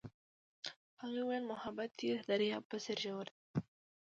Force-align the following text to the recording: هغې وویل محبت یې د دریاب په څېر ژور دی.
هغې 1.01 1.21
وویل 1.23 1.43
محبت 1.51 1.91
یې 2.07 2.13
د 2.17 2.21
دریاب 2.29 2.63
په 2.71 2.77
څېر 2.83 2.97
ژور 3.05 3.27
دی. 3.29 3.35